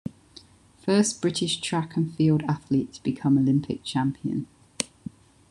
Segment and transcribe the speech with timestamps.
[0.83, 4.47] First British track and field athlete to become Olympic Champion.